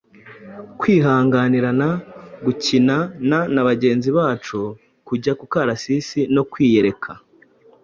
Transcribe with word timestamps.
kwihanganirana, 0.79 1.87
gukina 2.45 2.95
na 3.55 3.61
bagenzi 3.67 4.09
bacu, 4.17 4.59
kujya 5.07 5.31
ku 5.39 5.45
karasisi 5.53 6.19
no 6.35 6.43
kwiyereka, 6.51 7.11